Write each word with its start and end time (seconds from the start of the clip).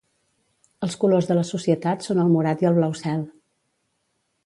Els 0.87 0.95
colors 1.03 1.29
de 1.33 1.37
la 1.41 1.45
societat 1.51 2.09
són 2.09 2.25
el 2.25 2.35
morat 2.39 2.67
i 2.67 2.71
el 2.73 2.83
blau 2.83 2.99
cel. 3.05 3.25